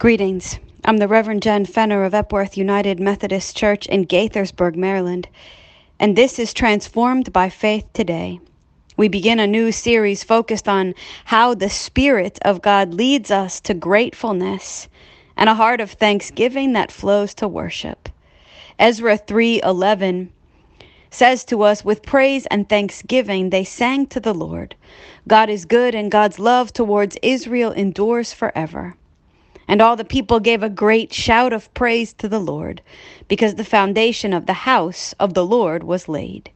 Greetings. 0.00 0.58
I'm 0.82 0.96
the 0.96 1.06
Reverend 1.06 1.42
Jen 1.42 1.66
Fenner 1.66 2.04
of 2.04 2.14
Epworth 2.14 2.56
United 2.56 2.98
Methodist 2.98 3.54
Church 3.54 3.84
in 3.84 4.06
Gaithersburg, 4.06 4.74
Maryland, 4.74 5.28
and 5.98 6.16
this 6.16 6.38
is 6.38 6.54
Transformed 6.54 7.34
by 7.34 7.50
Faith 7.50 7.84
Today. 7.92 8.40
We 8.96 9.08
begin 9.08 9.38
a 9.38 9.46
new 9.46 9.70
series 9.72 10.24
focused 10.24 10.70
on 10.70 10.94
how 11.26 11.54
the 11.54 11.68
Spirit 11.68 12.38
of 12.40 12.62
God 12.62 12.94
leads 12.94 13.30
us 13.30 13.60
to 13.60 13.74
gratefulness 13.74 14.88
and 15.36 15.50
a 15.50 15.54
heart 15.54 15.82
of 15.82 15.90
thanksgiving 15.90 16.72
that 16.72 16.90
flows 16.90 17.34
to 17.34 17.46
worship. 17.46 18.08
Ezra 18.78 19.18
3:11 19.18 20.30
says 21.10 21.44
to 21.44 21.60
us 21.60 21.84
with 21.84 22.00
praise 22.00 22.46
and 22.46 22.70
thanksgiving 22.70 23.50
they 23.50 23.64
sang 23.64 24.06
to 24.06 24.18
the 24.18 24.32
Lord. 24.32 24.74
God 25.28 25.50
is 25.50 25.66
good 25.66 25.94
and 25.94 26.10
God's 26.10 26.38
love 26.38 26.72
towards 26.72 27.18
Israel 27.20 27.72
endures 27.72 28.32
forever. 28.32 28.96
And 29.70 29.80
all 29.80 29.94
the 29.94 30.04
people 30.04 30.40
gave 30.40 30.64
a 30.64 30.68
great 30.68 31.12
shout 31.12 31.52
of 31.52 31.72
praise 31.74 32.12
to 32.14 32.28
the 32.28 32.40
Lord, 32.40 32.82
because 33.28 33.54
the 33.54 33.64
foundation 33.64 34.32
of 34.32 34.46
the 34.46 34.52
house 34.52 35.14
of 35.20 35.34
the 35.34 35.46
Lord 35.46 35.84
was 35.84 36.08
laid. 36.08 36.50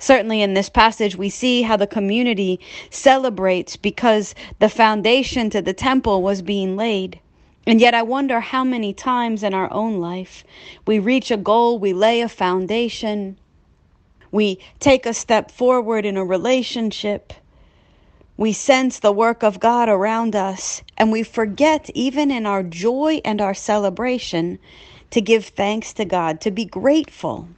Certainly, 0.00 0.42
in 0.42 0.54
this 0.54 0.68
passage, 0.68 1.14
we 1.14 1.30
see 1.30 1.62
how 1.62 1.76
the 1.76 1.86
community 1.86 2.58
celebrates 2.90 3.76
because 3.76 4.34
the 4.58 4.68
foundation 4.68 5.50
to 5.50 5.62
the 5.62 5.72
temple 5.72 6.20
was 6.20 6.42
being 6.42 6.76
laid. 6.76 7.20
And 7.64 7.80
yet, 7.80 7.94
I 7.94 8.02
wonder 8.02 8.40
how 8.40 8.64
many 8.64 8.92
times 8.92 9.44
in 9.44 9.54
our 9.54 9.72
own 9.72 10.00
life 10.00 10.42
we 10.84 10.98
reach 10.98 11.30
a 11.30 11.36
goal, 11.36 11.78
we 11.78 11.92
lay 11.92 12.22
a 12.22 12.28
foundation, 12.28 13.38
we 14.32 14.58
take 14.80 15.06
a 15.06 15.14
step 15.14 15.52
forward 15.52 16.04
in 16.04 16.16
a 16.16 16.24
relationship, 16.24 17.34
we 18.36 18.52
sense 18.52 18.98
the 18.98 19.12
work 19.12 19.44
of 19.44 19.60
God 19.60 19.88
around 19.88 20.36
us, 20.36 20.82
and 20.98 21.12
we 21.12 21.22
forget, 21.22 21.90
even 21.94 22.30
in 22.30 22.46
our 22.46 22.62
joy 22.64 23.20
and 23.24 23.40
our 23.40 23.54
celebration, 23.54 24.58
to 25.10 25.20
give 25.20 25.46
thanks 25.46 25.92
to 25.94 26.04
God, 26.04 26.40
to 26.42 26.50
be 26.50 26.64
grateful, 26.64 27.48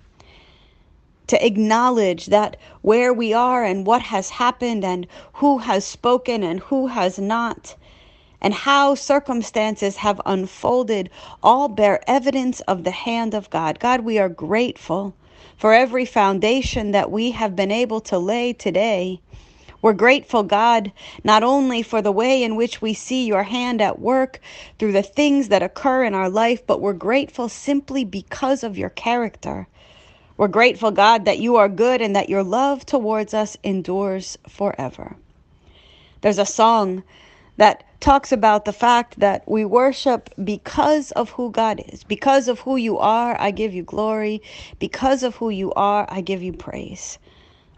to 1.28 1.44
acknowledge 1.47 2.27
that 2.27 2.56
where 2.83 3.12
we 3.14 3.33
are 3.34 3.64
and 3.64 3.86
what 3.86 4.03
has 4.03 4.31
happened, 4.31 4.84
and 4.84 5.06
who 5.34 5.58
has 5.58 5.84
spoken 5.84 6.42
and 6.42 6.61
who 6.61 6.88
has 6.88 7.19
not, 7.19 7.77
and 8.42 8.55
how 8.55 8.94
circumstances 8.94 9.97
have 9.97 10.20
unfolded, 10.27 11.11
all 11.42 11.69
bear 11.69 12.00
evidence 12.09 12.61
of 12.62 12.84
the 12.84 12.91
hand 12.92 13.34
of 13.34 13.50
God. 13.50 13.81
God, 13.81 14.03
we 14.03 14.19
are 14.19 14.28
grateful 14.28 15.14
for 15.56 15.75
every 15.75 16.05
foundation 16.06 16.92
that 16.92 17.11
we 17.11 17.33
have 17.33 17.56
been 17.56 17.72
able 17.72 18.00
to 18.03 18.19
lay 18.19 18.53
today. 18.53 19.20
We're 19.85 19.95
grateful, 19.95 20.45
God, 20.45 20.93
not 21.25 21.45
only 21.45 21.83
for 21.85 22.03
the 22.03 22.13
way 22.13 22.43
in 22.43 22.57
which 22.57 22.83
we 22.83 22.95
see 22.95 23.27
your 23.27 23.45
hand 23.45 23.83
at 23.83 24.01
work 24.01 24.41
through 24.81 24.95
the 24.95 25.05
things 25.05 25.51
that 25.51 25.63
occur 25.63 26.05
in 26.05 26.15
our 26.15 26.31
life, 26.31 26.67
but 26.67 26.83
we're 26.83 26.95
grateful 26.95 27.51
simply 27.51 28.05
because 28.05 28.65
of 28.65 28.79
your 28.79 28.91
character. 28.91 29.69
We're 30.39 30.49
grateful, 30.49 30.93
God, 30.93 31.27
that 31.27 31.39
you 31.41 31.57
are 31.57 31.69
good 31.69 32.03
and 32.03 32.17
that 32.17 32.31
your 32.31 32.45
love 32.45 32.87
towards 32.87 33.35
us 33.35 33.57
endures 33.65 34.39
forever. 34.49 35.17
There's 36.23 36.39
a 36.39 36.47
song 36.47 37.05
that 37.59 37.85
talks 38.01 38.33
about 38.33 38.67
the 38.67 38.73
fact 38.75 39.21
that 39.21 39.45
we 39.49 39.65
worship 39.65 40.31
because 40.45 41.12
of 41.12 41.31
who 41.31 41.51
God 41.53 41.83
is. 41.93 42.05
Because 42.05 42.49
of 42.49 42.61
who 42.61 42.77
you 42.77 42.99
are, 42.99 43.41
I 43.41 43.53
give 43.53 43.75
you 43.75 43.84
glory. 43.84 44.43
Because 44.81 45.23
of 45.25 45.37
who 45.37 45.50
you 45.50 45.73
are, 45.75 46.06
I 46.11 46.23
give 46.23 46.43
you 46.43 46.53
praise. 46.53 47.19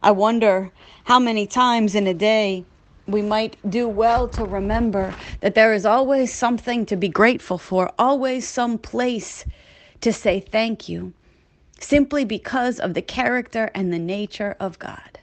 I 0.06 0.12
wonder 0.12 0.70
how 1.02 1.18
many 1.18 1.48
times 1.48 1.96
in 1.96 2.06
a 2.06 2.14
day 2.14 2.64
we 3.08 3.22
might 3.22 3.56
do 3.68 3.88
well 3.88 4.28
to 4.28 4.44
remember 4.44 5.12
that 5.40 5.56
there 5.56 5.74
is 5.74 5.84
always 5.84 6.32
something 6.32 6.86
to 6.86 6.94
be 6.96 7.08
grateful 7.08 7.58
for, 7.58 7.90
always 7.98 8.46
some 8.46 8.78
place 8.78 9.44
to 10.02 10.12
say 10.12 10.38
thank 10.38 10.88
you, 10.88 11.12
simply 11.80 12.24
because 12.24 12.78
of 12.78 12.94
the 12.94 13.02
character 13.02 13.68
and 13.74 13.92
the 13.92 13.98
nature 13.98 14.54
of 14.60 14.78
God. 14.78 15.18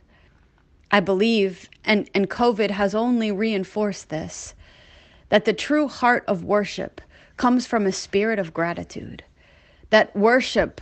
I 0.91 0.99
believe, 0.99 1.69
and, 1.85 2.09
and 2.13 2.29
COVID 2.29 2.71
has 2.71 2.93
only 2.93 3.31
reinforced 3.31 4.09
this, 4.09 4.53
that 5.29 5.45
the 5.45 5.53
true 5.53 5.87
heart 5.87 6.25
of 6.27 6.43
worship 6.43 6.99
comes 7.37 7.65
from 7.65 7.85
a 7.87 7.93
spirit 7.93 8.37
of 8.37 8.53
gratitude. 8.53 9.23
That 9.91 10.13
worship 10.13 10.81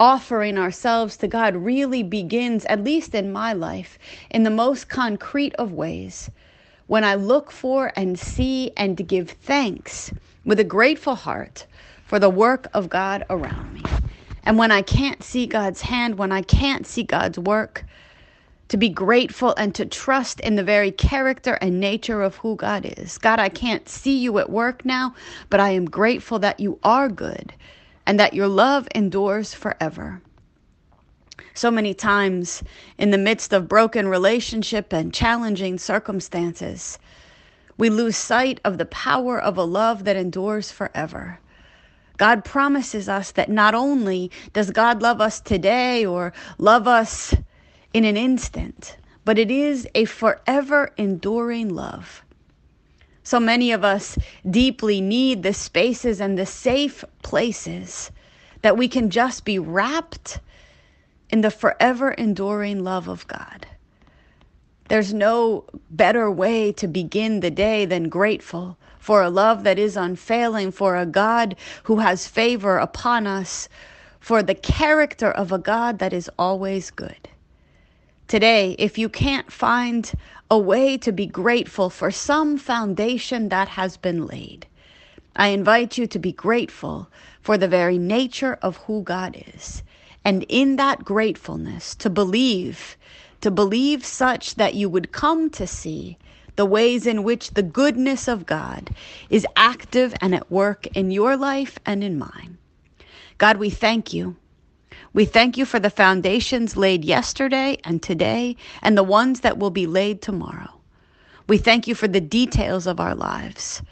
offering 0.00 0.58
ourselves 0.58 1.18
to 1.18 1.28
God 1.28 1.56
really 1.56 2.02
begins, 2.02 2.66
at 2.66 2.84
least 2.84 3.14
in 3.14 3.32
my 3.32 3.52
life, 3.54 3.98
in 4.30 4.44
the 4.44 4.50
most 4.50 4.88
concrete 4.90 5.54
of 5.56 5.72
ways. 5.72 6.30
When 6.88 7.04
I 7.04 7.16
look 7.16 7.52
for 7.52 7.92
and 7.96 8.18
see 8.18 8.72
and 8.76 9.08
give 9.08 9.30
thanks 9.30 10.12
with 10.44 10.60
a 10.60 10.64
grateful 10.64 11.16
heart 11.16 11.66
for 12.04 12.18
the 12.20 12.30
work 12.30 12.68
of 12.74 12.90
God 12.90 13.24
around 13.30 13.72
me. 13.72 13.98
And 14.44 14.58
when 14.58 14.72
I 14.72 14.82
can't 14.82 15.22
see 15.22 15.46
God's 15.46 15.82
hand, 15.82 16.18
when 16.18 16.32
I 16.32 16.42
can't 16.42 16.86
see 16.86 17.04
God's 17.04 17.38
work, 17.38 17.86
to 18.68 18.78
be 18.78 18.90
grateful 18.90 19.54
and 19.58 19.74
to 19.76 19.86
trust 19.86 20.40
in 20.40 20.56
the 20.56 20.64
very 20.64 20.92
character 20.92 21.54
and 21.62 21.80
nature 21.80 22.22
of 22.22 22.36
who 22.36 22.56
God 22.56 22.86
is. 22.98 23.18
God, 23.18 23.40
I 23.40 23.48
can't 23.50 23.88
see 23.88 24.18
you 24.18 24.38
at 24.38 24.50
work 24.50 24.84
now, 24.84 25.14
but 25.50 25.60
I 25.60 25.70
am 25.70 25.86
grateful 25.86 26.38
that 26.40 26.60
you 26.60 26.78
are 26.84 27.08
good 27.08 27.54
and 28.06 28.18
that 28.18 28.34
your 28.34 28.48
love 28.48 28.88
endures 28.94 29.54
forever. 29.54 30.20
So 31.54 31.70
many 31.70 31.94
times, 31.94 32.62
in 32.98 33.10
the 33.10 33.18
midst 33.18 33.52
of 33.52 33.68
broken 33.68 34.08
relationship 34.08 34.92
and 34.92 35.12
challenging 35.12 35.78
circumstances, 35.78 36.98
we 37.76 37.90
lose 37.90 38.16
sight 38.16 38.60
of 38.64 38.78
the 38.78 38.86
power 38.86 39.40
of 39.40 39.56
a 39.56 39.64
love 39.64 40.04
that 40.04 40.16
endures 40.16 40.70
forever. 40.70 41.40
God 42.18 42.44
promises 42.44 43.08
us 43.08 43.32
that 43.32 43.48
not 43.48 43.74
only 43.74 44.30
does 44.52 44.70
God 44.70 45.00
love 45.00 45.20
us 45.20 45.40
today 45.40 46.04
or 46.04 46.34
love 46.58 46.86
us 46.86 47.34
in 47.94 48.04
an 48.04 48.16
instant, 48.16 48.96
but 49.24 49.38
it 49.38 49.50
is 49.50 49.88
a 49.94 50.04
forever 50.04 50.92
enduring 50.98 51.74
love. 51.74 52.22
So 53.22 53.38
many 53.38 53.72
of 53.72 53.84
us 53.84 54.18
deeply 54.48 55.00
need 55.00 55.42
the 55.42 55.54
spaces 55.54 56.20
and 56.20 56.38
the 56.38 56.46
safe 56.46 57.04
places 57.22 58.10
that 58.62 58.76
we 58.76 58.88
can 58.88 59.10
just 59.10 59.44
be 59.44 59.58
wrapped 59.58 60.40
in 61.30 61.40
the 61.40 61.50
forever 61.50 62.10
enduring 62.10 62.82
love 62.82 63.08
of 63.08 63.26
God. 63.26 63.66
There's 64.88 65.14
no 65.14 65.64
better 65.90 66.30
way 66.30 66.72
to 66.72 66.88
begin 66.88 67.40
the 67.40 67.50
day 67.50 67.84
than 67.84 68.08
grateful 68.08 68.76
for 68.98 69.22
a 69.22 69.30
love 69.30 69.64
that 69.64 69.78
is 69.78 69.96
unfailing, 69.96 70.72
for 70.72 70.96
a 70.96 71.06
God 71.06 71.56
who 71.84 72.00
has 72.00 72.26
favor 72.26 72.76
upon 72.76 73.26
us, 73.26 73.68
for 74.18 74.42
the 74.42 74.54
character 74.54 75.30
of 75.30 75.52
a 75.52 75.58
God 75.58 76.00
that 76.00 76.12
is 76.12 76.28
always 76.38 76.90
good. 76.90 77.28
Today, 78.30 78.76
if 78.78 78.96
you 78.96 79.08
can't 79.08 79.50
find 79.50 80.12
a 80.48 80.56
way 80.56 80.96
to 80.98 81.10
be 81.10 81.26
grateful 81.26 81.90
for 81.90 82.12
some 82.12 82.58
foundation 82.58 83.48
that 83.48 83.66
has 83.70 83.96
been 83.96 84.24
laid, 84.24 84.68
I 85.34 85.48
invite 85.48 85.98
you 85.98 86.06
to 86.06 86.18
be 86.20 86.30
grateful 86.30 87.10
for 87.42 87.58
the 87.58 87.66
very 87.66 87.98
nature 87.98 88.56
of 88.62 88.76
who 88.76 89.02
God 89.02 89.36
is. 89.52 89.82
And 90.24 90.46
in 90.48 90.76
that 90.76 91.04
gratefulness, 91.04 91.96
to 91.96 92.08
believe, 92.08 92.96
to 93.40 93.50
believe 93.50 94.04
such 94.04 94.54
that 94.54 94.74
you 94.74 94.88
would 94.88 95.10
come 95.10 95.50
to 95.50 95.66
see 95.66 96.16
the 96.54 96.64
ways 96.64 97.08
in 97.08 97.24
which 97.24 97.50
the 97.54 97.64
goodness 97.64 98.28
of 98.28 98.46
God 98.46 98.94
is 99.28 99.44
active 99.56 100.14
and 100.20 100.36
at 100.36 100.52
work 100.52 100.86
in 100.96 101.10
your 101.10 101.36
life 101.36 101.80
and 101.84 102.04
in 102.04 102.16
mine. 102.16 102.58
God, 103.38 103.56
we 103.56 103.70
thank 103.70 104.14
you 104.14 104.36
we 105.12 105.24
thank 105.24 105.56
you 105.56 105.64
for 105.64 105.80
the 105.80 105.90
foundations 105.90 106.76
laid 106.76 107.04
yesterday 107.04 107.78
and 107.84 108.02
today 108.02 108.56
and 108.82 108.96
the 108.96 109.02
ones 109.02 109.40
that 109.40 109.58
will 109.58 109.70
be 109.70 109.86
laid 109.86 110.22
tomorrow. 110.22 110.80
We 111.48 111.58
thank 111.58 111.88
you 111.88 111.96
for 111.96 112.06
the 112.06 112.20
details 112.20 112.86
of 112.86 113.00
our 113.00 113.14
lives, 113.14 113.82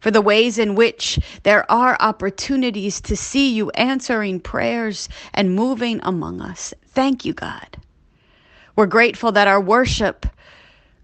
for 0.00 0.10
the 0.10 0.22
ways 0.22 0.58
in 0.58 0.74
which 0.74 1.18
there 1.42 1.70
are 1.70 1.98
opportunities 2.00 3.02
to 3.02 3.16
see 3.16 3.52
you 3.52 3.68
answering 3.70 4.40
prayers 4.40 5.10
and 5.34 5.54
moving 5.54 6.00
among 6.02 6.40
us. 6.40 6.72
Thank 6.86 7.26
you, 7.26 7.34
God. 7.34 7.76
We're 8.74 8.86
grateful 8.86 9.30
that 9.32 9.48
our 9.48 9.60
worship 9.60 10.24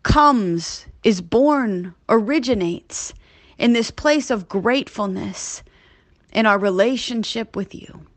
comes, 0.02 0.86
is 1.04 1.20
born, 1.20 1.94
originates 2.08 3.12
in 3.58 3.74
this 3.74 3.90
place 3.90 4.30
of 4.30 4.48
gratefulness 4.48 5.62
in 6.32 6.46
our 6.46 6.58
relationship 6.58 7.54
with 7.54 7.74
you. 7.74 8.07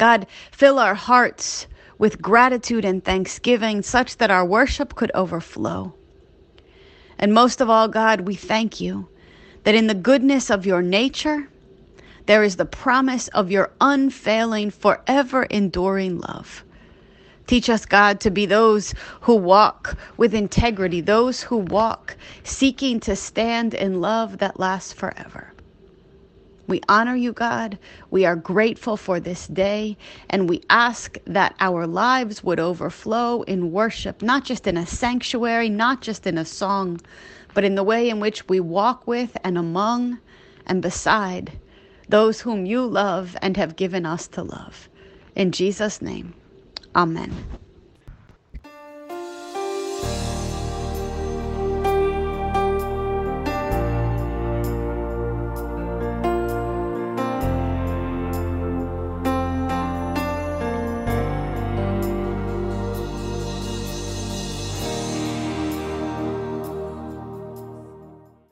God, 0.00 0.26
fill 0.50 0.78
our 0.78 0.94
hearts 0.94 1.66
with 1.98 2.22
gratitude 2.22 2.86
and 2.86 3.04
thanksgiving 3.04 3.82
such 3.82 4.16
that 4.16 4.30
our 4.30 4.46
worship 4.46 4.94
could 4.94 5.10
overflow. 5.14 5.92
And 7.18 7.34
most 7.34 7.60
of 7.60 7.68
all, 7.68 7.86
God, 7.86 8.22
we 8.22 8.34
thank 8.34 8.80
you 8.80 9.08
that 9.64 9.74
in 9.74 9.88
the 9.88 9.94
goodness 9.94 10.48
of 10.48 10.64
your 10.64 10.80
nature, 10.80 11.50
there 12.24 12.42
is 12.42 12.56
the 12.56 12.64
promise 12.64 13.28
of 13.28 13.50
your 13.50 13.72
unfailing, 13.78 14.70
forever 14.70 15.42
enduring 15.42 16.18
love. 16.18 16.64
Teach 17.46 17.68
us, 17.68 17.84
God, 17.84 18.20
to 18.20 18.30
be 18.30 18.46
those 18.46 18.94
who 19.20 19.34
walk 19.34 19.98
with 20.16 20.32
integrity, 20.32 21.02
those 21.02 21.42
who 21.42 21.58
walk 21.58 22.16
seeking 22.42 23.00
to 23.00 23.14
stand 23.14 23.74
in 23.74 24.00
love 24.00 24.38
that 24.38 24.58
lasts 24.58 24.94
forever. 24.94 25.52
We 26.70 26.80
honor 26.88 27.16
you, 27.16 27.34
God. 27.34 27.78
We 28.10 28.24
are 28.24 28.36
grateful 28.36 28.96
for 28.96 29.20
this 29.20 29.48
day, 29.48 29.98
and 30.30 30.48
we 30.48 30.62
ask 30.70 31.18
that 31.26 31.56
our 31.60 31.86
lives 31.86 32.44
would 32.44 32.60
overflow 32.60 33.42
in 33.42 33.72
worship, 33.72 34.22
not 34.22 34.44
just 34.44 34.68
in 34.68 34.78
a 34.78 34.86
sanctuary, 34.86 35.68
not 35.68 36.00
just 36.00 36.26
in 36.28 36.38
a 36.38 36.46
song, 36.46 37.00
but 37.54 37.64
in 37.64 37.74
the 37.74 37.84
way 37.84 38.08
in 38.08 38.20
which 38.20 38.48
we 38.48 38.60
walk 38.60 39.06
with 39.06 39.36
and 39.44 39.58
among 39.58 40.20
and 40.66 40.80
beside 40.80 41.58
those 42.08 42.42
whom 42.42 42.66
you 42.66 42.86
love 42.86 43.36
and 43.42 43.56
have 43.58 43.76
given 43.76 44.06
us 44.06 44.28
to 44.28 44.42
love. 44.44 44.88
In 45.36 45.52
Jesus' 45.52 46.00
name, 46.00 46.34
amen. 46.96 47.59